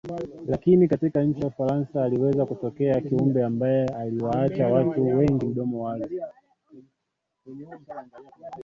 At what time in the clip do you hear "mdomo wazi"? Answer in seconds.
5.45-6.21